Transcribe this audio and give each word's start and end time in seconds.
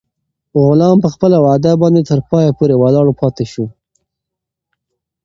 غلام 0.63 0.97
په 1.03 1.09
خپله 1.13 1.37
وعده 1.45 1.71
باندې 1.81 2.01
تر 2.09 2.19
پایه 2.29 2.51
پورې 2.57 2.75
ولاړ 2.81 3.07
پاتې 3.19 3.45
شو. 3.51 3.65